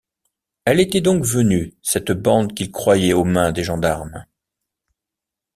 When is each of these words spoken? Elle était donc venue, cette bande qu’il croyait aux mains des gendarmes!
Elle 0.65 0.79
était 0.79 0.99
donc 0.99 1.23
venue, 1.23 1.75
cette 1.83 2.11
bande 2.11 2.55
qu’il 2.55 2.71
croyait 2.71 3.13
aux 3.13 3.23
mains 3.23 3.51
des 3.51 3.63
gendarmes! 3.63 4.25